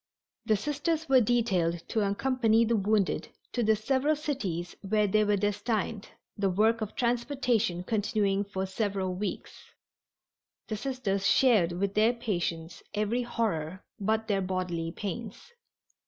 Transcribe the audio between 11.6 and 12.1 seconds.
with